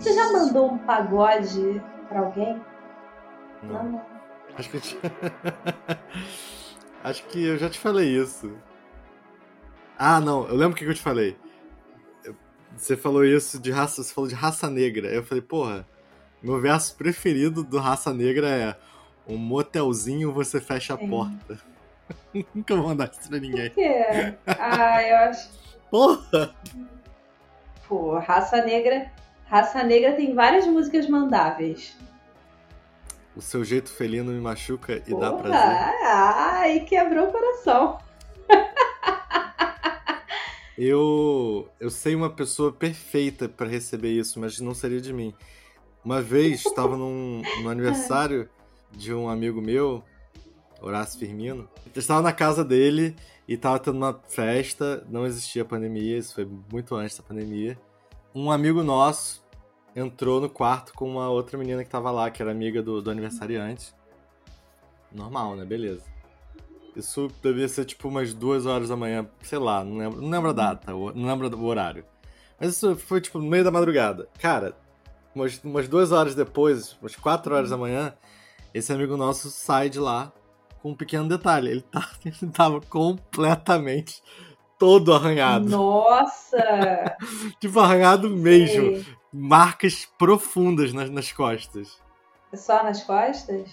[0.00, 2.58] Você já mandou um pagode pra alguém?
[3.62, 3.84] Não.
[3.84, 4.06] não.
[4.56, 4.98] Acho que eu te...
[7.04, 8.56] Acho que eu já te falei isso.
[9.98, 11.36] Ah, não, eu lembro o que eu te falei.
[12.74, 15.08] Você falou isso de raça, você falou de raça negra.
[15.08, 15.86] Eu falei, porra,
[16.42, 18.76] meu verso preferido do raça negra é
[19.28, 21.10] um motelzinho você fecha a Sim.
[21.10, 21.60] porta.
[22.54, 23.68] Nunca vou mandar isso pra ninguém.
[23.68, 24.34] Por quê?
[24.46, 25.50] Ah, eu acho.
[25.90, 26.54] Porra!
[27.86, 29.12] Pô, raça negra.
[29.50, 31.98] Raça negra tem várias músicas mandáveis.
[33.34, 35.58] O seu jeito felino me machuca e dá prazer.
[35.58, 37.98] Ai, quebrou o coração.
[40.78, 45.34] eu, eu sei uma pessoa perfeita para receber isso, mas não seria de mim.
[46.04, 48.48] Uma vez estava num, no aniversário
[48.92, 50.04] de um amigo meu,
[50.80, 51.68] Horácio Firmino.
[51.92, 53.16] Eu estava na casa dele
[53.48, 57.76] e estava tendo uma festa, não existia pandemia, isso foi muito antes da pandemia.
[58.34, 59.42] Um amigo nosso
[59.94, 63.10] entrou no quarto com uma outra menina que estava lá, que era amiga do, do
[63.10, 63.92] aniversariante.
[65.10, 65.64] Normal, né?
[65.64, 66.04] Beleza.
[66.94, 70.50] Isso devia ser tipo umas duas horas da manhã, sei lá, não lembro, não lembro
[70.50, 72.04] a data, não lembro o horário.
[72.58, 74.28] Mas isso foi tipo no meio da madrugada.
[74.38, 74.76] Cara,
[75.34, 78.14] umas, umas duas horas depois, umas quatro horas da manhã,
[78.72, 80.32] esse amigo nosso sai de lá
[80.82, 81.70] com um pequeno detalhe.
[81.70, 84.22] Ele, tá, ele tava completamente
[84.80, 85.68] todo arranhado.
[85.68, 87.14] Nossa!
[87.60, 88.96] tipo, arranhado mesmo.
[88.96, 89.06] Sei.
[89.30, 91.98] Marcas profundas nas, nas costas.
[92.54, 93.68] Só nas costas?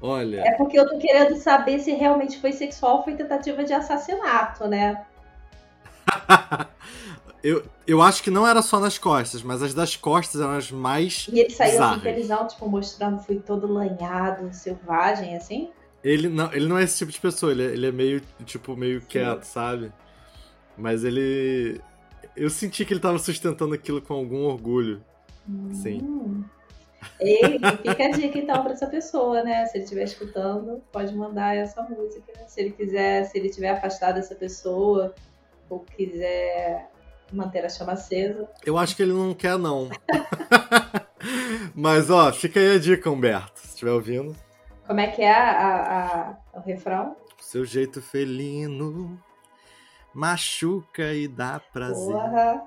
[0.00, 0.40] Olha.
[0.40, 4.66] É porque eu tô querendo saber se realmente foi sexual ou foi tentativa de assassinato,
[4.66, 5.04] né?
[7.44, 10.72] eu, eu acho que não era só nas costas, mas as das costas eram as
[10.72, 11.28] mais.
[11.30, 15.70] E ele saiu assim, felizão, tipo, mostrando, fui todo lanhado, selvagem, assim?
[16.02, 18.76] Ele não, ele não é esse tipo de pessoa, ele é, ele é meio, tipo,
[18.76, 19.06] meio Sim.
[19.06, 19.92] quieto, sabe?
[20.76, 21.80] Mas ele.
[22.36, 25.02] Eu senti que ele tava sustentando aquilo com algum orgulho.
[25.48, 25.72] Hum.
[25.72, 26.44] Sim.
[27.20, 29.64] Ei, fica a dica então para essa pessoa, né?
[29.66, 32.32] Se ele estiver escutando, pode mandar essa música.
[32.48, 35.14] Se ele quiser, se ele estiver afastado dessa pessoa,
[35.68, 36.90] ou quiser
[37.32, 38.48] manter a chama acesa.
[38.64, 39.88] Eu acho que ele não quer, não.
[41.74, 44.36] Mas, ó, fica aí a dica, Humberto, se estiver ouvindo.
[44.86, 47.16] Como é que é a, a, a, o refrão?
[47.40, 49.20] Seu jeito felino
[50.16, 52.14] machuca e dá prazer.
[52.14, 52.62] Porra.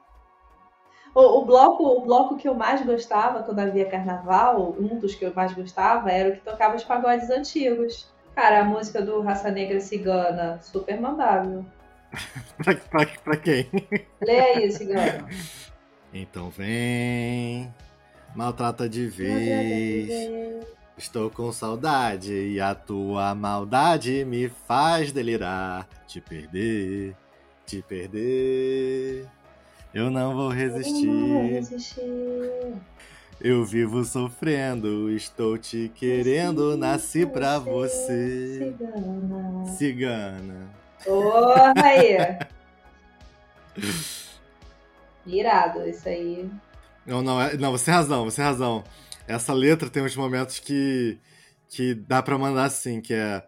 [1.15, 5.25] O, o, bloco, o bloco que eu mais gostava quando havia carnaval, um dos que
[5.25, 8.07] eu mais gostava, era o que tocava os pagodes antigos.
[8.35, 11.65] Cara, a música do Raça Negra Cigana, super mandável.
[12.63, 13.67] pra, pra, pra quem?
[14.21, 15.27] Lê aí, Cigana.
[16.13, 17.73] Então vem,
[18.35, 20.61] maltrata de vez.
[20.95, 25.87] Estou com saudade e a tua maldade me faz delirar.
[26.05, 27.15] Te perder,
[27.69, 29.27] te perder.
[29.93, 31.07] Eu não vou resistir.
[31.07, 32.73] Eu, não vou resistir.
[33.39, 38.75] Eu vivo sofrendo, estou te querendo, nasci pra você.
[38.77, 39.65] Cigana.
[39.77, 40.69] Cigana.
[41.05, 42.17] Porra aí!
[45.25, 46.49] Irado, isso aí.
[47.05, 48.83] Não, não, é, não, você tem razão, você tem razão.
[49.27, 51.19] Essa letra tem uns momentos que,
[51.67, 53.43] que dá pra mandar assim, que é...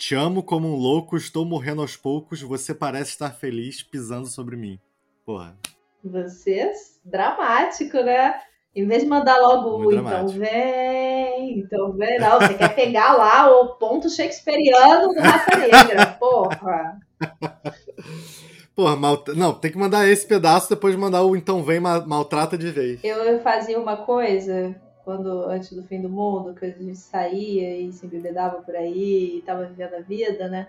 [0.00, 4.56] Te amo como um louco, estou morrendo aos poucos, você parece estar feliz pisando sobre
[4.56, 4.80] mim.
[5.26, 5.54] Porra.
[6.02, 6.72] Você é
[7.04, 8.40] dramático, né?
[8.74, 13.50] Em vez de mandar logo o então vem, então vem, não, você quer pegar lá
[13.50, 16.98] o ponto shakespeariano do Raça Negra, porra.
[18.74, 19.22] Porra, mal...
[19.36, 22.00] não, tem que mandar esse pedaço depois de mandar o então vem ma...
[22.00, 23.00] maltrata de vez.
[23.04, 24.74] Eu fazia uma coisa
[25.10, 29.38] quando antes do fim do mundo, que a gente saía e se embebedava por aí
[29.38, 30.68] e tava vivendo a vida, né?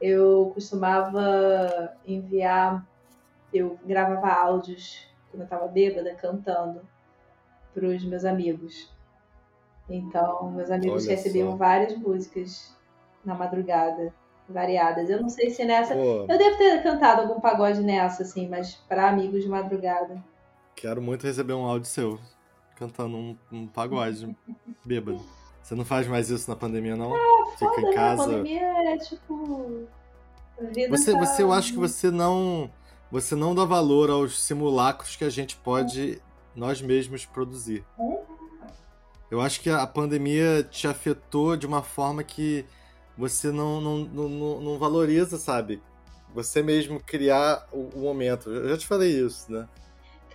[0.00, 2.84] Eu costumava enviar
[3.52, 6.80] eu gravava áudios quando eu tava bêbada cantando
[7.72, 8.92] para os meus amigos.
[9.88, 11.56] Então, meus amigos Olha recebiam só.
[11.56, 12.76] várias músicas
[13.24, 14.12] na madrugada,
[14.48, 15.08] variadas.
[15.08, 15.94] Eu não sei se nessa.
[15.94, 16.26] Pô.
[16.28, 20.20] Eu devo ter cantado algum pagode nessa, assim, mas para amigos de madrugada.
[20.74, 22.18] Quero muito receber um áudio seu
[22.76, 24.36] cantando um, um pagode
[24.84, 25.20] bêbado.
[25.62, 27.12] Você não faz mais isso na pandemia, não?
[27.12, 28.26] Ah, Fica em casa.
[28.26, 29.88] Na pandemia é tipo.
[30.88, 31.18] Você, tá...
[31.18, 32.70] você, eu acho que você não
[33.10, 36.20] você não dá valor aos simulacros que a gente pode
[36.54, 37.84] nós mesmos produzir.
[39.30, 42.64] Eu acho que a pandemia te afetou de uma forma que
[43.16, 45.82] você não, não, não, não valoriza, sabe?
[46.34, 48.50] Você mesmo criar o, o momento.
[48.50, 49.68] Eu já te falei isso, né?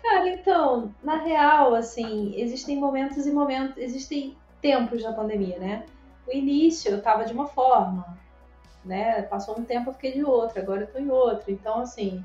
[0.01, 5.85] Cara, então, na real, assim, existem momentos e momentos, existem tempos da pandemia, né?
[6.27, 8.17] O início eu tava de uma forma,
[8.83, 9.21] né?
[9.23, 11.51] Passou um tempo eu fiquei de outra, agora eu tô em outra.
[11.51, 12.23] Então, assim,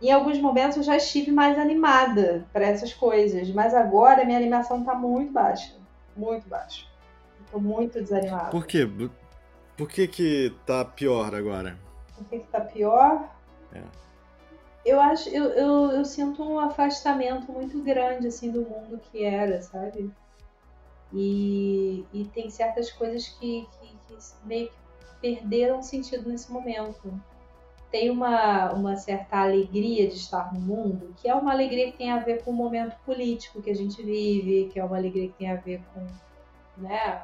[0.00, 4.80] em alguns momentos eu já estive mais animada para essas coisas, mas agora minha animação
[4.80, 5.74] está muito baixa,
[6.16, 6.86] muito baixa.
[7.44, 8.50] Estou muito desanimada.
[8.50, 8.86] Por quê?
[9.76, 11.76] Por que que tá pior agora?
[12.16, 13.28] Por que que tá pior?
[13.72, 13.80] É.
[14.84, 19.62] Eu acho, eu, eu, eu sinto um afastamento muito grande assim do mundo que era,
[19.62, 20.10] sabe?
[21.12, 24.74] E, e tem certas coisas que, que, que meio que
[25.20, 27.12] perderam sentido nesse momento
[27.94, 32.10] tem uma, uma certa alegria de estar no mundo, que é uma alegria que tem
[32.10, 35.34] a ver com o momento político que a gente vive, que é uma alegria que
[35.34, 36.04] tem a ver com,
[36.76, 37.22] né,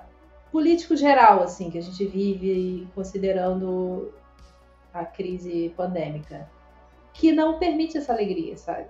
[0.52, 4.14] político geral, assim, que a gente vive considerando
[4.94, 6.48] a crise pandêmica,
[7.12, 8.88] que não permite essa alegria, sabe?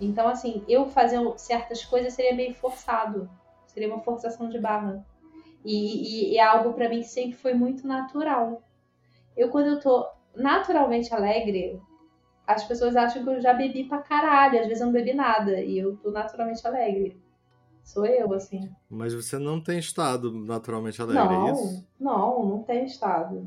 [0.00, 3.28] Então, assim, eu fazer certas coisas seria meio forçado,
[3.66, 5.04] seria uma forçação de barra.
[5.64, 8.62] E, e, e é algo para mim que sempre foi muito natural.
[9.36, 11.80] Eu, quando eu tô naturalmente alegre,
[12.46, 14.60] as pessoas acham que eu já bebi pra caralho.
[14.60, 15.60] Às vezes eu não bebi nada.
[15.60, 17.20] E eu tô naturalmente alegre.
[17.82, 18.70] Sou eu, assim.
[18.88, 21.88] Mas você não tem estado naturalmente alegre, é não, é isso?
[21.98, 23.46] Não, não tem estado.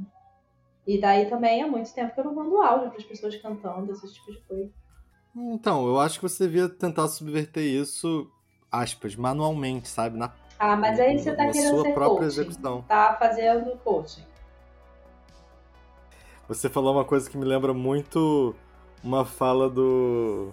[0.87, 3.91] E daí também há muito tempo que eu não mando áudio para as pessoas cantando,
[3.91, 4.71] esse tipo de coisa.
[5.35, 8.29] Então, eu acho que você devia tentar subverter isso,
[8.71, 10.17] aspas, manualmente, sabe?
[10.17, 12.41] Na, ah, mas aí você tá na querendo sua ser própria coaching.
[12.41, 12.81] execução.
[12.81, 14.23] Tá fazendo coaching.
[16.49, 18.53] Você falou uma coisa que me lembra muito
[19.01, 20.51] uma fala do,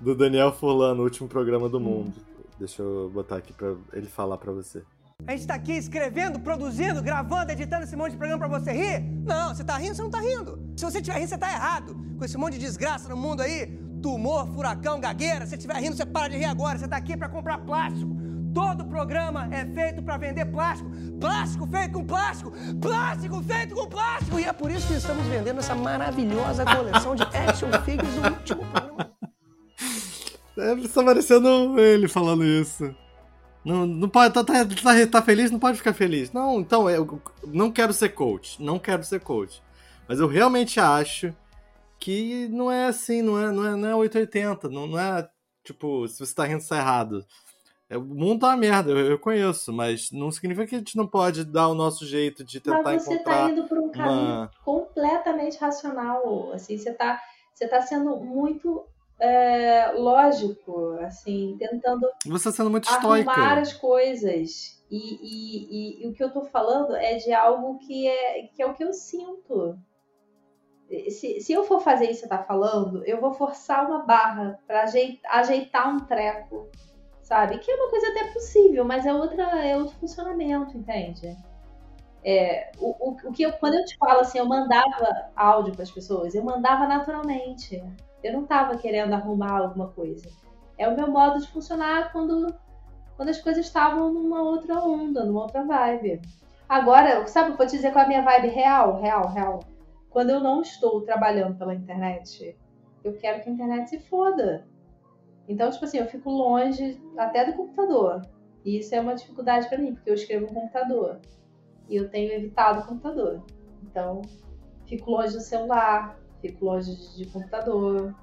[0.00, 2.14] do Daniel Furlan no último programa do mundo.
[2.58, 4.82] Deixa eu botar aqui pra ele falar pra você.
[5.26, 9.02] A gente tá aqui escrevendo, produzindo, gravando, editando esse monte de programa pra você rir?
[9.24, 10.72] Não, você tá rindo, você não tá rindo.
[10.76, 11.96] Se você estiver rindo, você tá errado.
[12.18, 13.66] Com esse monte de desgraça no mundo aí,
[14.02, 16.76] tumor, furacão, gagueira, se você estiver rindo, você para de rir agora.
[16.78, 18.16] Você tá aqui pra comprar plástico.
[18.52, 20.90] Todo programa é feito para vender plástico.
[21.20, 22.52] Plástico feito com plástico.
[22.80, 24.40] Plástico feito com plástico.
[24.40, 28.66] E é por isso que estamos vendendo essa maravilhosa coleção de action figures do último
[28.66, 29.12] programa.
[30.58, 32.94] É, tá parecendo ele falando isso.
[33.64, 35.50] Não, não pode, tá, tá, tá, tá feliz?
[35.50, 36.32] Não pode ficar feliz.
[36.32, 38.60] Não, então, eu não quero ser coach.
[38.62, 39.62] Não quero ser coach.
[40.08, 41.34] Mas eu realmente acho
[41.98, 44.68] que não é assim, não é, não é, não é 880.
[44.68, 45.28] Não, não é,
[45.62, 47.24] tipo, se você tá rindo, tá errado.
[47.88, 50.96] É, o mundo tá uma merda, eu, eu, conheço, mas não significa que a gente
[50.96, 53.90] não pode dar o nosso jeito de tentar mas você encontrar tá indo por um
[53.90, 54.50] caminho uma...
[54.64, 57.20] completamente racional, assim, você tá,
[57.52, 58.82] você tá sendo muito
[59.24, 63.60] é, lógico, assim, tentando você tá sendo muito arrumar estoica.
[63.60, 64.82] as coisas.
[64.90, 68.62] E, e, e, e, o que eu tô falando é de algo que é, que
[68.62, 69.78] é o que eu sinto.
[71.08, 74.58] Se, se eu for fazer isso que você tá falando, eu vou forçar uma barra
[74.66, 76.68] para ajeitar, ajeitar um treco
[77.22, 77.58] sabe?
[77.58, 81.34] Que é uma coisa até possível, mas é, outra, é outro funcionamento, entende?
[82.22, 85.82] É, o, o, o que eu, quando eu te falo assim, eu mandava áudio para
[85.82, 87.82] as pessoas, eu mandava naturalmente.
[88.22, 90.28] Eu não estava querendo arrumar alguma coisa.
[90.78, 92.54] É o meu modo de funcionar quando,
[93.16, 96.20] quando as coisas estavam numa outra onda, numa outra vibe.
[96.68, 99.60] Agora, sabe, vou te dizer qual é a minha vibe real, real, real.
[100.08, 102.56] Quando eu não estou trabalhando pela internet,
[103.04, 104.66] eu quero que a internet se foda.
[105.48, 108.22] Então, tipo assim, eu fico longe até do computador.
[108.64, 111.20] E isso é uma dificuldade para mim, porque eu escrevo no computador.
[111.88, 113.44] E eu tenho evitado o computador.
[113.82, 114.22] Então,
[114.86, 118.14] fico longe do celular, fico longe de computador.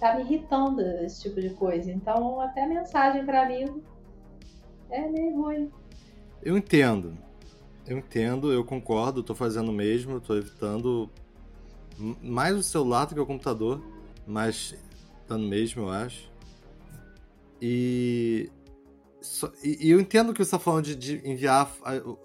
[0.00, 1.92] Tá me irritando esse tipo de coisa.
[1.92, 3.84] Então, até mensagem para amigo
[4.90, 5.70] é meio ruim.
[6.42, 7.16] Eu entendo.
[7.86, 11.10] Eu entendo, eu concordo, tô fazendo o mesmo, tô evitando
[12.22, 13.82] mais o celular do que o computador,
[14.26, 14.74] mas
[15.28, 16.30] dando mesmo, eu acho.
[17.60, 18.50] E,
[19.62, 21.70] e, eu entendo que você está falando de, de, enviar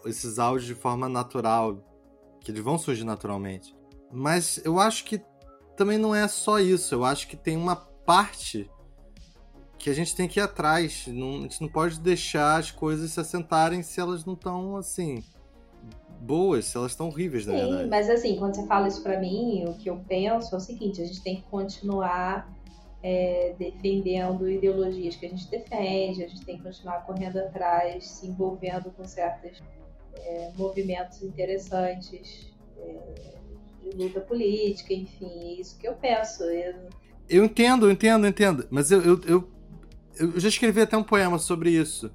[0.06, 1.84] esses áudios de forma natural,
[2.40, 3.75] que eles vão surgir naturalmente.
[4.16, 5.22] Mas eu acho que
[5.76, 6.96] também não é só isso.
[6.96, 8.70] Eu acho que tem uma parte
[9.78, 11.06] que a gente tem que ir atrás.
[11.08, 15.24] Não, a gente não pode deixar as coisas se assentarem se elas não estão assim
[16.22, 17.90] boas, se elas estão horríveis, na Sim, verdade.
[17.90, 21.02] mas assim, quando você fala isso para mim, o que eu penso é o seguinte:
[21.02, 22.52] a gente tem que continuar
[23.04, 28.28] é, defendendo ideologias que a gente defende, a gente tem que continuar correndo atrás, se
[28.28, 29.62] envolvendo com certos
[30.16, 33.36] é, movimentos interessantes é,
[33.90, 36.44] de luta política, enfim, é isso que eu penso.
[36.44, 36.90] Eu,
[37.30, 39.50] eu entendo, eu entendo, eu entendo, mas eu, eu, eu,
[40.18, 42.12] eu, já escrevi até um poema sobre isso,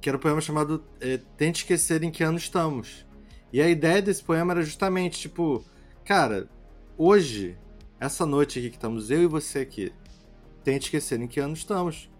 [0.00, 3.06] que era um poema chamado é, Tente Esquecer em Que Ano Estamos.
[3.52, 5.64] E a ideia desse poema era justamente, tipo,
[6.04, 6.48] cara,
[6.98, 7.56] hoje,
[8.00, 9.92] essa noite aqui que estamos eu e você aqui,
[10.64, 12.10] tente esquecer em que ano estamos.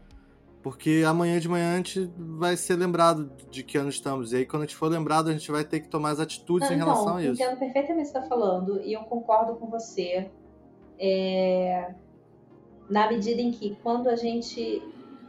[0.65, 4.33] Porque amanhã de manhã a gente vai ser lembrado de que ano estamos.
[4.33, 6.71] E aí, quando a gente for lembrado, a gente vai ter que tomar as atitudes
[6.71, 7.43] Não, em relação então, a isso.
[7.43, 10.31] Entendo perfeitamente o que você está falando e eu concordo com você.
[10.99, 11.93] É...
[12.89, 14.81] na medida em que quando a gente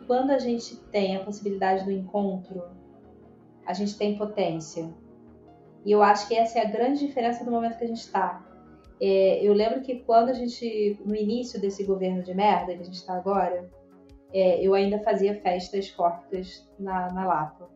[0.07, 2.63] quando a gente tem a possibilidade do encontro,
[3.65, 4.89] a gente tem potência.
[5.83, 8.45] E eu acho que essa é a grande diferença do momento que a gente está.
[9.01, 12.85] É, eu lembro que quando a gente, no início desse governo de merda que a
[12.85, 13.69] gente está agora,
[14.35, 17.69] é, eu ainda fazia festas cortas na, na Lapa.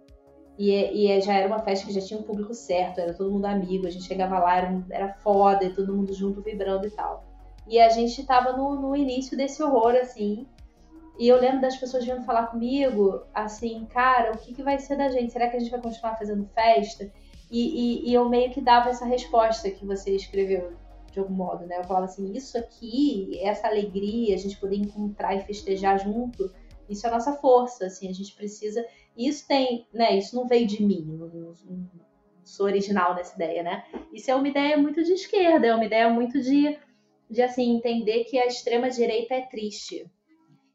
[0.58, 3.46] E, e, já era uma festa que já tinha um público certo, era todo mundo
[3.46, 7.24] amigo, a gente chegava lá, era, era foda, e todo mundo junto vibrando e tal.
[7.66, 10.46] E a gente tava no, no início desse horror, assim,
[11.18, 14.98] e eu lembro das pessoas vindo falar comigo, assim, cara, o que, que vai ser
[14.98, 15.32] da gente?
[15.32, 17.10] Será que a gente vai continuar fazendo festa?
[17.50, 20.74] E, e, e, eu meio que dava essa resposta que você escreveu,
[21.20, 21.78] de algum modo, né?
[21.78, 26.52] Eu falava assim, isso aqui, essa alegria, a gente poder encontrar e festejar junto,
[26.88, 28.86] isso é a nossa força, assim, a gente precisa...
[29.18, 31.54] Isso tem, né, isso não veio de mim, não, não,
[32.44, 33.84] sou original nessa ideia, né?
[34.14, 36.80] Isso é uma ideia muito de esquerda, é uma ideia muito de,
[37.30, 40.10] de assim, entender que a extrema-direita é triste,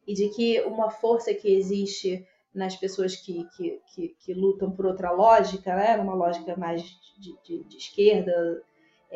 [0.06, 4.86] e de que uma força que existe nas pessoas que, que, que, que lutam por
[4.86, 6.82] outra lógica, né, uma lógica mais
[7.18, 8.62] de, de, de esquerda,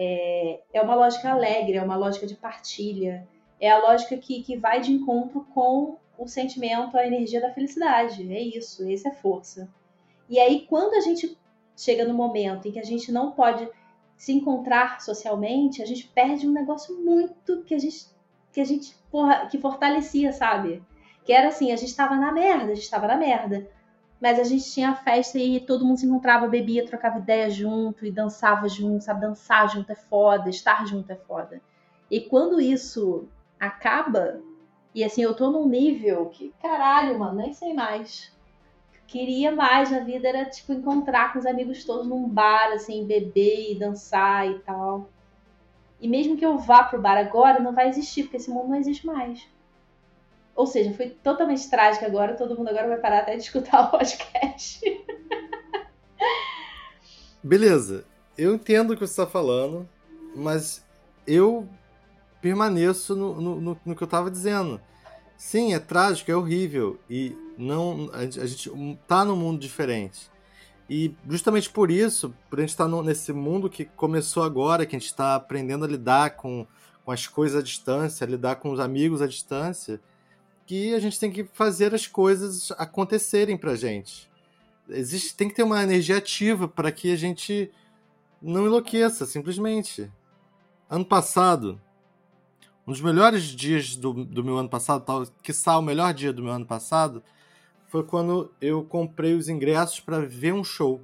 [0.00, 3.26] é, é uma lógica alegre, é uma lógica de partilha,
[3.60, 8.32] é a lógica que, que vai de encontro com o sentimento, a energia da felicidade.
[8.32, 9.68] É isso, essa é força.
[10.28, 11.36] E aí, quando a gente
[11.76, 13.68] chega no momento em que a gente não pode
[14.16, 18.06] se encontrar socialmente, a gente perde um negócio muito que a gente
[18.52, 20.82] que a gente, porra, que fortalecia, sabe?
[21.24, 23.68] Que era assim, a gente tava na merda, a gente tava na merda.
[24.20, 28.10] Mas a gente tinha festa e todo mundo se encontrava, bebia, trocava ideia junto e
[28.10, 29.20] dançava junto, sabe?
[29.20, 31.60] Dançar junto é foda, estar junto é foda.
[32.10, 33.28] E quando isso
[33.60, 34.40] acaba,
[34.94, 38.36] e assim, eu tô num nível que, caralho, mano, nem sei mais.
[39.06, 43.72] Queria mais na vida, era tipo encontrar com os amigos todos num bar, assim, beber
[43.72, 45.08] e dançar e tal.
[46.00, 48.76] E mesmo que eu vá pro bar agora, não vai existir, porque esse mundo não
[48.76, 49.48] existe mais.
[50.58, 53.90] Ou seja, foi totalmente trágico agora, todo mundo agora vai parar até de escutar o
[53.92, 54.80] podcast.
[57.40, 58.04] Beleza,
[58.36, 59.88] eu entendo o que você está falando,
[60.34, 60.84] mas
[61.24, 61.68] eu
[62.42, 64.80] permaneço no, no, no, que eu estava dizendo.
[65.36, 68.68] Sim, é trágico, é horrível, e não a gente,
[69.06, 70.28] tá num mundo diferente.
[70.90, 74.98] E justamente por isso, por a gente estar nesse mundo que começou agora, que a
[74.98, 76.66] gente está aprendendo a lidar com,
[77.04, 80.00] com as coisas à distância, lidar com os amigos à distância,
[80.68, 84.30] que a gente tem que fazer as coisas acontecerem pra gente.
[84.86, 87.72] Existe, tem que ter uma energia ativa para que a gente
[88.40, 90.12] não enlouqueça, simplesmente.
[90.90, 91.80] Ano passado,
[92.86, 96.42] um dos melhores dias do, do meu ano passado, tal, que o melhor dia do
[96.42, 97.22] meu ano passado,
[97.86, 101.00] foi quando eu comprei os ingressos para ver um show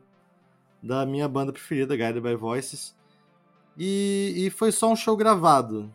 [0.83, 2.95] da minha banda preferida, Guided by Voices.
[3.79, 5.91] E, e foi só um show gravado.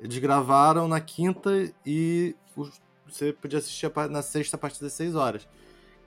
[0.00, 2.34] Eles gravaram na quinta e
[3.06, 5.48] você podia assistir na sexta a partir das 6 horas.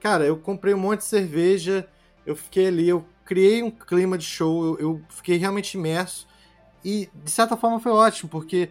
[0.00, 1.88] Cara, eu comprei um monte de cerveja,
[2.26, 6.26] eu fiquei ali, eu criei um clima de show, eu, eu fiquei realmente imerso.
[6.84, 8.70] E de certa forma foi ótimo, porque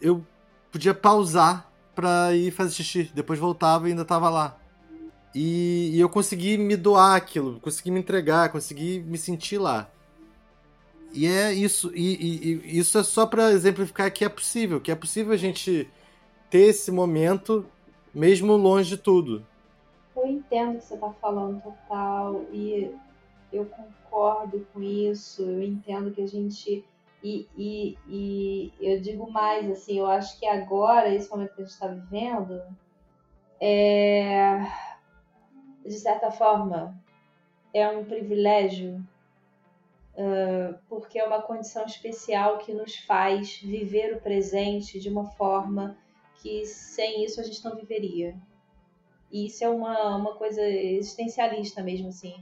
[0.00, 0.24] eu
[0.70, 3.10] podia pausar pra ir fazer xixi.
[3.14, 4.58] Depois voltava e ainda tava lá.
[5.34, 9.90] E, e eu consegui me doar aquilo, consegui me entregar, consegui me sentir lá.
[11.14, 14.90] E é isso, e, e, e isso é só para exemplificar que é possível, que
[14.90, 15.88] é possível a gente
[16.50, 17.64] ter esse momento
[18.12, 19.46] mesmo longe de tudo.
[20.16, 22.90] Eu entendo o que você está falando total e
[23.52, 25.42] eu concordo com isso.
[25.42, 26.84] Eu entendo que a gente
[27.24, 31.64] e, e, e eu digo mais, assim, eu acho que agora, esse momento que a
[31.64, 32.60] gente está vivendo,
[33.58, 34.58] é,
[35.86, 36.94] de certa forma,
[37.72, 39.02] é um privilégio,
[40.16, 45.96] uh, porque é uma condição especial que nos faz viver o presente de uma forma
[46.36, 48.34] que sem isso a gente não viveria.
[49.30, 52.34] E isso é uma, uma coisa existencialista mesmo, assim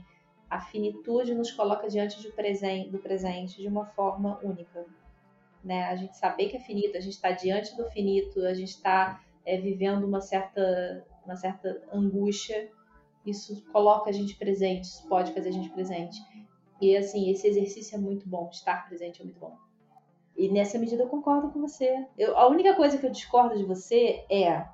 [0.53, 4.85] a finitude nos coloca diante do presente, do presente de uma forma única.
[5.63, 5.85] Né?
[5.85, 9.19] A gente saber que é finito, a gente está diante do finito, a gente está
[9.43, 12.69] é, vivendo uma certa, uma certa angústia,
[13.25, 16.21] isso coloca a gente presente, isso pode fazer a gente presente.
[16.83, 19.55] E assim, esse exercício é muito bom, estar presente é muito bom.
[20.35, 22.05] E nessa medida eu concordo com você.
[22.17, 24.65] Eu, a única coisa que eu discordo de você é.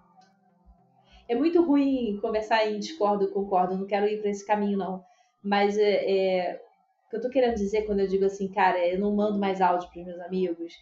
[1.27, 5.05] É muito ruim conversar em discordo, concordo, não quero ir para esse caminho, não.
[5.43, 6.61] Mas é, é,
[7.05, 9.61] o que eu tô querendo dizer quando eu digo assim, cara, eu não mando mais
[9.61, 10.73] áudio para meus amigos,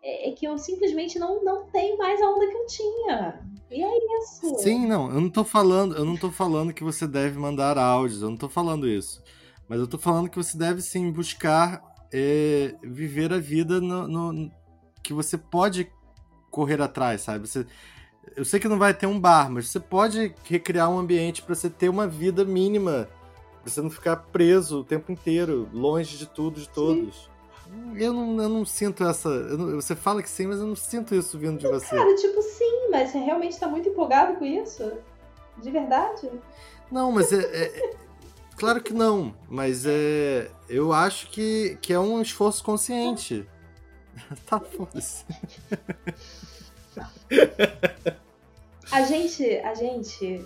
[0.00, 3.42] é, é, que eu simplesmente não, não tenho mais a onda que eu tinha.
[3.68, 4.54] E é isso.
[4.60, 8.22] Sim, não, eu não tô falando, eu não tô falando que você deve mandar áudios,
[8.22, 9.20] eu não tô falando isso.
[9.68, 11.82] Mas eu tô falando que você deve sim buscar
[12.12, 14.50] é, viver a vida no, no,
[15.02, 15.90] que você pode
[16.50, 17.46] correr atrás, sabe?
[17.46, 17.66] Você,
[18.36, 21.54] Eu sei que não vai ter um bar, mas você pode recriar um ambiente para
[21.54, 23.08] você ter uma vida mínima,
[23.62, 27.28] pra você não ficar preso o tempo inteiro, longe de tudo, de todos.
[27.96, 29.28] Eu não, eu não sinto essa.
[29.28, 31.94] Não, você fala que sim, mas eu não sinto isso vindo de você.
[31.94, 34.90] Cara, tipo, sim, mas você realmente tá muito empolgado com isso?
[35.58, 36.30] De verdade?
[36.90, 37.94] Não, mas é, é,
[38.58, 40.50] Claro que não, mas é.
[40.68, 43.48] Eu acho que, que é um esforço consciente.
[44.46, 45.24] tá, foda-se.
[48.90, 50.44] A gente, a gente,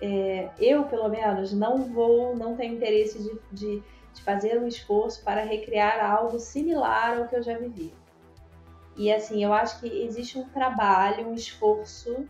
[0.00, 3.82] é, eu pelo menos, não vou, não tenho interesse de, de,
[4.14, 7.92] de, fazer um esforço para recriar algo similar ao que eu já vivi.
[8.96, 12.24] E assim, eu acho que existe um trabalho, um esforço,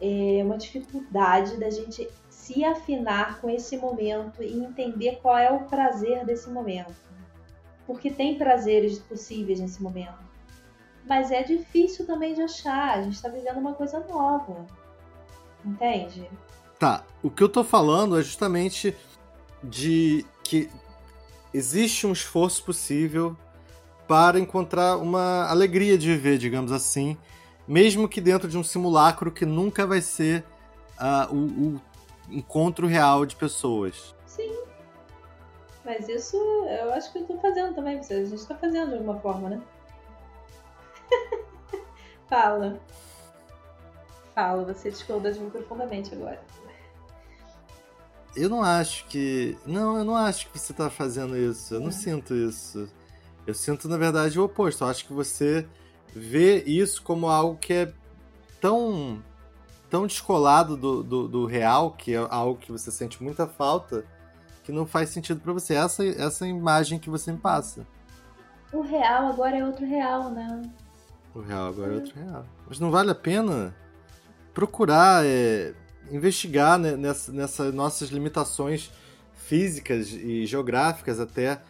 [0.00, 2.08] é, uma dificuldade da gente
[2.52, 6.94] se afinar com esse momento e entender qual é o prazer desse momento.
[7.86, 10.18] Porque tem prazeres possíveis nesse momento.
[11.06, 12.98] Mas é difícil também de achar.
[12.98, 14.66] A gente está vivendo uma coisa nova.
[15.64, 16.28] Entende?
[16.78, 17.04] Tá.
[17.22, 18.96] O que eu tô falando é justamente
[19.62, 20.68] de que
[21.54, 23.36] existe um esforço possível
[24.08, 27.16] para encontrar uma alegria de viver, digamos assim,
[27.66, 30.44] mesmo que dentro de um simulacro que nunca vai ser
[30.98, 31.80] uh, o, o
[32.30, 34.14] encontro real de pessoas.
[34.26, 34.62] Sim.
[35.84, 39.18] Mas isso eu acho que eu tô fazendo também, a gente tá fazendo de alguma
[39.20, 39.62] forma, né?
[42.28, 42.80] Fala.
[44.34, 46.40] Fala, você discorda de mim profundamente agora.
[48.36, 49.56] Eu não acho que.
[49.66, 51.74] Não, eu não acho que você tá fazendo isso.
[51.74, 51.92] Eu não é.
[51.92, 52.88] sinto isso.
[53.46, 54.84] Eu sinto, na verdade, o oposto.
[54.84, 55.66] Eu acho que você
[56.14, 57.92] vê isso como algo que é
[58.60, 59.22] tão
[59.90, 64.04] tão descolado do, do, do, real, que é algo que você sente muita falta,
[64.62, 65.74] que não faz sentido para você.
[65.74, 67.84] Essa, essa imagem que você me passa.
[68.72, 70.62] O real agora é outro real, né?
[71.34, 72.46] O real agora é, é outro real.
[72.68, 73.74] Mas não vale a pena
[74.54, 75.74] procurar, é,
[76.10, 78.92] investigar né, nessa, nessas nossas limitações
[79.34, 81.60] físicas e geográficas até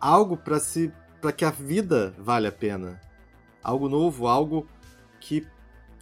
[0.00, 0.90] algo para se
[1.20, 3.00] para que a vida vale a pena.
[3.62, 4.66] Algo novo, algo
[5.18, 5.46] que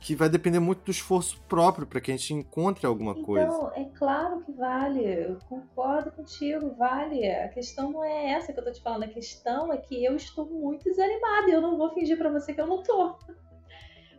[0.02, 3.46] que vai depender muito do esforço próprio para que a gente encontre alguma então, coisa.
[3.46, 7.24] Então, é claro que vale, eu concordo contigo, vale.
[7.30, 10.16] A questão não é essa que eu tô te falando, a questão é que eu
[10.16, 13.16] estou muito desanimada e eu não vou fingir para você que eu não tô.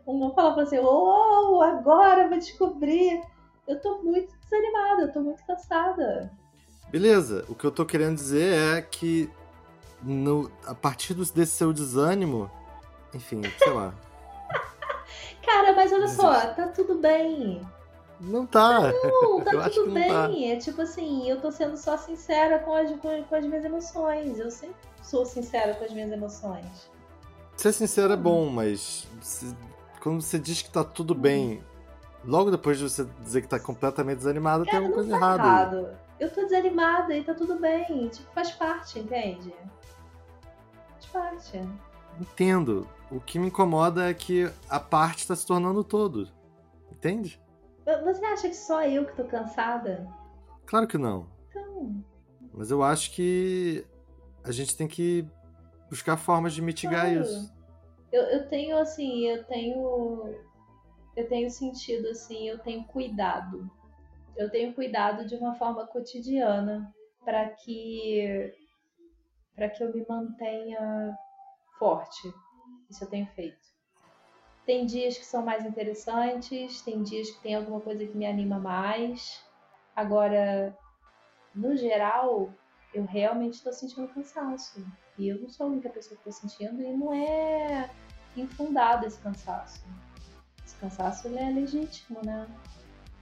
[0.06, 3.22] Não vou falar pra você, oh, agora eu vou descobrir.
[3.68, 6.32] Eu tô muito desanimada, eu tô muito cansada.
[6.90, 9.30] Beleza, o que eu tô querendo dizer é que
[10.02, 12.50] no, a partir desse seu desânimo,
[13.12, 13.94] enfim, sei lá.
[15.44, 17.60] Cara, mas olha só, tá tudo bem.
[18.20, 18.92] Não tá.
[18.92, 20.08] Não, tá tudo bem.
[20.08, 20.30] Tá.
[20.32, 24.38] É tipo assim, eu tô sendo só sincera com as, com, com, as minhas emoções.
[24.38, 26.90] Eu sempre sou sincera com as minhas emoções.
[27.56, 29.54] Ser sincero é bom, mas se,
[30.00, 31.62] quando você diz que tá tudo bem,
[32.24, 35.76] logo depois de você dizer que tá completamente desanimado, Cara, tem alguma coisa tá errada.
[35.76, 35.98] Errado.
[36.18, 38.08] Eu tô desanimada e tá tudo bem.
[38.08, 39.54] Tipo, faz parte, entende?
[40.92, 41.60] Faz parte.
[42.20, 42.88] Entendo.
[43.14, 46.28] O que me incomoda é que a parte está se tornando todo.
[46.90, 47.40] Entende?
[47.84, 50.08] Você acha que só eu que tô cansada?
[50.66, 51.28] Claro que não.
[51.48, 52.04] Então.
[52.52, 53.86] Mas eu acho que
[54.42, 55.24] a gente tem que
[55.88, 57.20] buscar formas de mitigar claro.
[57.20, 57.54] isso.
[58.10, 60.34] Eu, eu tenho, assim, eu tenho.
[61.16, 63.70] Eu tenho sentido, assim, eu tenho cuidado.
[64.36, 66.92] Eu tenho cuidado de uma forma cotidiana
[67.24, 68.52] para que
[69.54, 71.16] para que eu me mantenha
[71.78, 72.34] forte.
[72.94, 73.58] Isso eu tenho feito.
[74.64, 78.56] Tem dias que são mais interessantes, tem dias que tem alguma coisa que me anima
[78.60, 79.44] mais.
[79.96, 80.78] Agora,
[81.52, 82.52] no geral,
[82.94, 84.86] eu realmente estou sentindo cansaço.
[85.18, 87.90] E eu não sou a única pessoa que estou sentindo, e não é
[88.36, 89.84] infundado esse cansaço.
[90.64, 92.46] Esse cansaço é legítimo, né?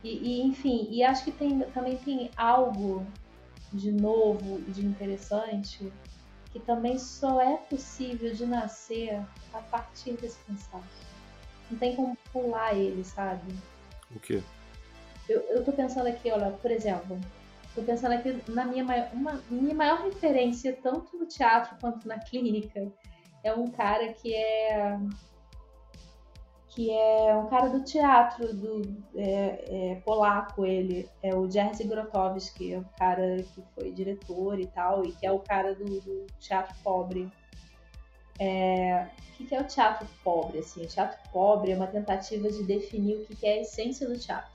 [0.05, 3.07] E, e, enfim, e acho que tem, também tem algo
[3.73, 5.91] de novo e de interessante
[6.53, 9.21] que também só é possível de nascer
[9.55, 11.07] a partir desse cansaço.
[11.71, 13.55] Não tem como pular ele, sabe?
[14.15, 14.43] O quê?
[15.29, 17.19] Eu, eu tô pensando aqui, olha, por exemplo,
[17.75, 22.19] tô pensando aqui na minha maior, uma, minha maior referência, tanto no teatro quanto na
[22.19, 22.93] clínica,
[23.43, 24.99] é um cara que é
[26.75, 32.73] que é um cara do teatro do é, é, polaco ele é o Jerzy Grotowski
[32.73, 36.27] é um cara que foi diretor e tal e que é o cara do, do
[36.41, 37.31] teatro pobre.
[38.39, 40.83] É, o que, que é o teatro pobre assim?
[40.83, 44.51] O teatro pobre é uma tentativa de definir o que, é a essência do teatro.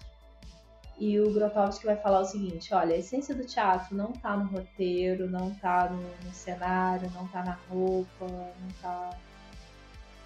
[0.97, 4.45] E o Grotowski vai falar o seguinte olha a essência do teatro não está no
[4.45, 9.15] roteiro não está no, no cenário não está na roupa não está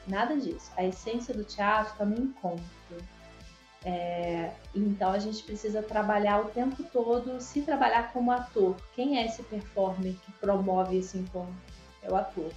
[0.08, 0.72] Nada disso.
[0.76, 2.64] A essência do teatro está no encontro.
[3.84, 8.76] É, então a gente precisa trabalhar o tempo todo, se trabalhar como ator.
[8.94, 11.56] Quem é esse performer que promove esse encontro?
[12.04, 12.52] É o ator.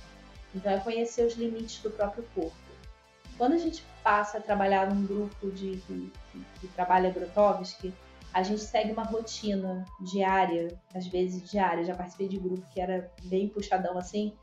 [0.55, 2.55] Então é conhecer os limites do próprio corpo.
[3.37, 7.93] Quando a gente passa a trabalhar num grupo de que, que, que trabalha Grotowski,
[8.33, 11.85] a gente segue uma rotina diária, às vezes diária.
[11.85, 14.35] Já participei de grupo que era bem puxadão assim,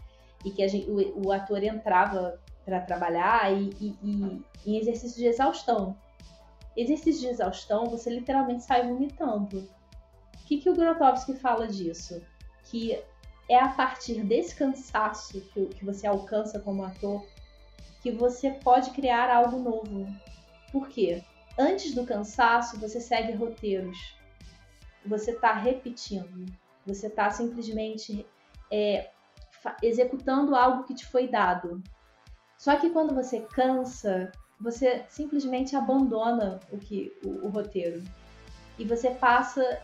[0.43, 2.39] e que gente, o, o, ator entrava
[2.71, 5.97] para trabalhar e, e, e exercício de exaustão
[6.75, 9.59] exercício de exaustão, você literalmente sai vomitando.
[10.35, 12.21] O que, que o Grotowski fala disso?
[12.65, 13.01] Que
[13.49, 17.25] é a partir desse cansaço que, que você alcança como ator
[18.01, 20.07] que você pode criar algo novo.
[20.71, 21.23] Por quê?
[21.57, 24.15] Antes do cansaço, você segue roteiros.
[25.05, 26.45] Você está repetindo.
[26.85, 28.25] Você está simplesmente
[28.71, 29.11] é,
[29.83, 31.83] executando algo que te foi dado.
[32.61, 38.03] Só que quando você cansa, você simplesmente abandona o que o, o roteiro
[38.77, 39.81] e você passa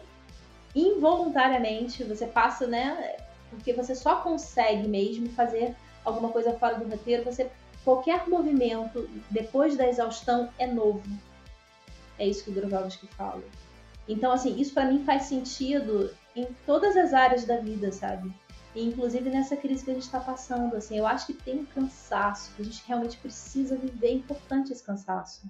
[0.76, 3.18] involuntariamente, você passa, né?
[3.50, 7.24] Porque você só consegue mesmo fazer alguma coisa fora do roteiro.
[7.24, 7.50] Você
[7.84, 11.02] qualquer movimento depois da exaustão é novo.
[12.20, 13.42] É isso que o Grotowski fala.
[14.08, 18.32] Então, assim, isso para mim faz sentido em todas as áreas da vida, sabe?
[18.84, 22.54] Inclusive nessa crise que a gente está passando, assim, eu acho que tem um cansaço,
[22.56, 25.50] que a gente realmente precisa viver, é importante esse cansaço.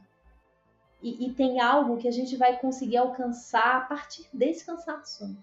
[1.01, 5.37] E, e, tem algo que a gente vai conseguir alcançar a partir desse cansaço.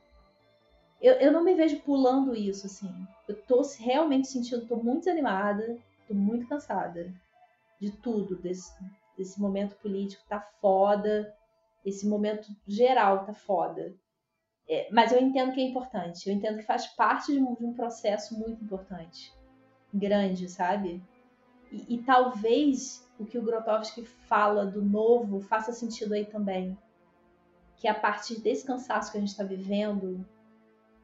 [1.00, 2.90] Eu, eu não me vejo pulando isso, assim.
[3.28, 7.12] Eu tô realmente sentindo, tô muito desanimada, tô muito cansada
[7.78, 8.72] de tudo, desse,
[9.16, 11.32] desse momento político, tá foda.
[11.84, 13.94] Esse momento geral tá foda.
[14.68, 16.28] É, mas eu entendo que é importante.
[16.28, 19.32] Eu entendo que faz parte de um, de um processo muito importante.
[19.92, 21.02] Grande, sabe?
[21.70, 26.76] E, e, talvez o que o Grotowski fala do novo faça sentido aí também.
[27.76, 30.24] Que a partir desse cansaço que a gente está vivendo,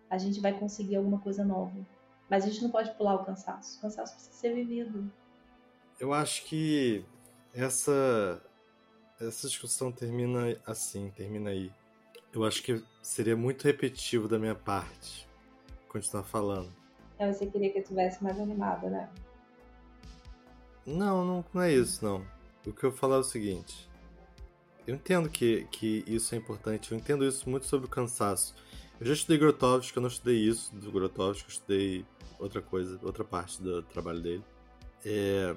[0.09, 1.87] a gente vai conseguir alguma coisa nova.
[2.29, 3.79] Mas a gente não pode pular o cansaço.
[3.79, 5.11] O cansaço precisa ser vivido.
[5.99, 7.05] Eu acho que
[7.53, 8.41] essa
[9.21, 11.71] essa discussão termina assim, termina aí.
[12.33, 15.29] Eu acho que seria muito repetitivo da minha parte
[15.89, 16.71] continuar falando.
[17.15, 19.11] Então você queria que eu tivesse mais animada, né?
[20.87, 22.25] Não, não, não é isso, não.
[22.67, 23.89] O que eu falar é o seguinte.
[24.87, 28.55] Eu entendo que, que isso é importante, eu entendo isso muito sobre o cansaço.
[28.99, 32.05] Eu já estudei Grotowski, eu não estudei isso do Grotowski, eu estudei
[32.39, 34.45] outra coisa, outra parte do trabalho dele.
[35.05, 35.55] É,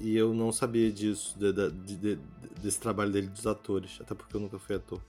[0.00, 2.16] e eu não sabia disso, de, de, de,
[2.62, 5.00] desse trabalho dele dos atores, até porque eu nunca fui ator.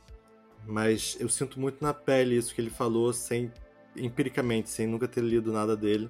[0.65, 3.51] Mas eu sinto muito na pele isso que ele falou, sem
[3.95, 6.09] empiricamente, sem nunca ter lido nada dele,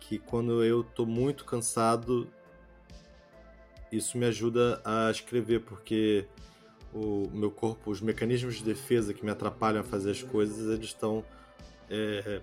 [0.00, 2.28] que quando eu tô muito cansado,
[3.90, 6.26] isso me ajuda a escrever, porque
[6.92, 10.86] o meu corpo, os mecanismos de defesa que me atrapalham a fazer as coisas, eles
[10.86, 11.24] estão
[11.90, 12.40] é,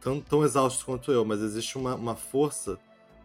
[0.00, 2.78] tão, tão exaustos quanto eu, mas existe uma, uma força,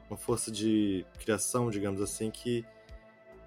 [0.09, 2.65] uma força de criação, digamos assim, que,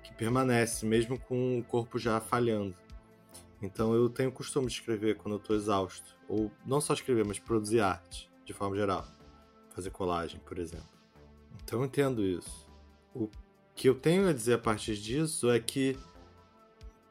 [0.02, 2.74] que permanece, mesmo com o corpo já falhando.
[3.66, 6.16] Então eu tenho o costume de escrever quando eu estou exausto.
[6.28, 9.06] Ou não só escrever, mas produzir arte, de forma geral.
[9.74, 10.88] Fazer colagem, por exemplo.
[11.62, 12.66] Então eu entendo isso.
[13.14, 13.28] O
[13.74, 15.96] que eu tenho a dizer a partir disso é que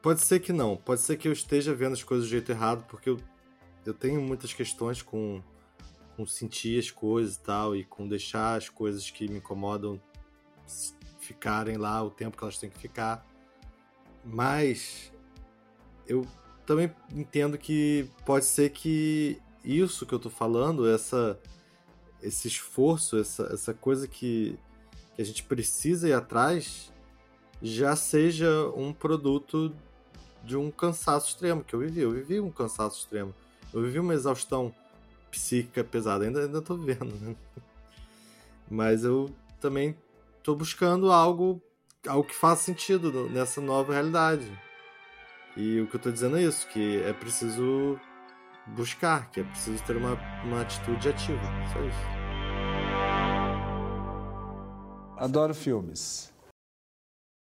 [0.02, 0.76] pode ser que não.
[0.76, 3.18] Pode ser que eu esteja vendo as coisas do jeito errado, porque eu,
[3.84, 5.42] eu tenho muitas questões com,
[6.16, 10.00] com sentir as coisas e tal, e com deixar as coisas que me incomodam
[11.20, 13.26] ficarem lá o tempo que elas têm que ficar.
[14.24, 15.12] Mas
[16.06, 16.26] eu
[16.66, 21.38] também entendo que pode ser que isso que eu tô falando, essa,
[22.22, 24.58] esse esforço, essa, essa coisa que,
[25.14, 26.92] que a gente precisa ir atrás,
[27.62, 29.74] já seja um produto
[30.44, 32.00] de um cansaço extremo que eu vivi.
[32.00, 33.34] Eu vivi um cansaço extremo.
[33.72, 34.74] Eu vivi uma exaustão
[35.30, 36.24] psíquica pesada.
[36.24, 37.34] Ainda, ainda tô vivendo, né?
[38.70, 39.96] Mas eu também
[40.42, 41.62] tô buscando algo,
[42.06, 44.46] algo que faça sentido nessa nova realidade.
[45.56, 47.98] E o que eu tô dizendo é isso, que é preciso
[48.66, 51.40] buscar, que é preciso ter uma, uma atitude ativa.
[51.72, 52.26] Só isso.
[55.16, 56.35] Adoro filmes.